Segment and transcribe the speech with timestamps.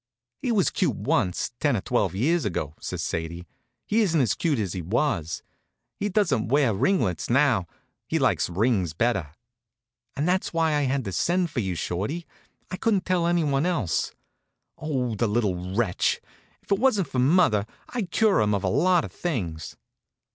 [0.41, 3.45] "He was cute once ten or twelve years ago," says Sadie.
[3.85, 5.43] "He isn't as cute as he was.
[5.95, 7.67] He doesn't wear ringlets now
[8.07, 9.29] he likes rings better.
[10.15, 12.25] And that's why I had to send for you, Shorty.
[12.71, 14.11] I couldn't tell anyone else.
[14.79, 16.19] Oh, the little wretch!
[16.63, 19.77] If it wasn't for mother I'd cure him of a lot of things."